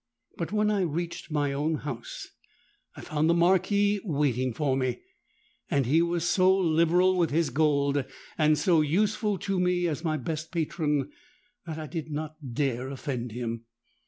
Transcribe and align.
But 0.35 0.51
when 0.51 0.71
I 0.71 0.81
reached 0.81 1.29
my 1.29 1.53
own 1.53 1.75
house, 1.75 2.29
I 2.95 3.01
found 3.01 3.29
the 3.29 3.35
Marquis 3.35 3.99
waiting 4.03 4.51
for 4.51 4.75
me; 4.75 4.99
and 5.69 5.85
he 5.85 6.01
was 6.01 6.23
so 6.25 6.57
liberal 6.57 7.15
with 7.17 7.29
his 7.29 7.51
gold, 7.51 8.03
and 8.35 8.57
so 8.57 8.81
useful 8.81 9.37
to 9.37 9.59
me 9.59 9.87
as 9.87 10.03
my 10.03 10.17
best 10.17 10.51
patron, 10.51 11.11
that 11.67 11.77
I 11.77 11.85
did 11.85 12.09
not 12.09 12.35
dare 12.55 12.89
offend 12.89 13.33
him. 13.33 13.65